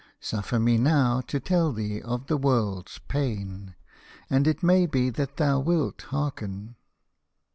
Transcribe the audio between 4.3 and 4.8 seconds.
and it